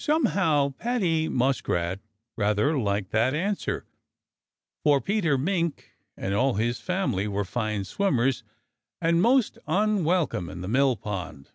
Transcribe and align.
Somehow 0.00 0.70
Paddy 0.76 1.28
Muskrat 1.28 2.00
rather 2.36 2.76
liked 2.76 3.12
that 3.12 3.32
answer, 3.32 3.86
for 4.82 5.00
Peter 5.00 5.38
Mink 5.38 5.92
and 6.16 6.34
all 6.34 6.54
his 6.54 6.80
family 6.80 7.28
were 7.28 7.44
fine 7.44 7.84
swimmers 7.84 8.42
and 9.00 9.22
most 9.22 9.56
unwelcome 9.68 10.50
in 10.50 10.62
the 10.62 10.66
mill 10.68 10.96
pond. 10.96 11.52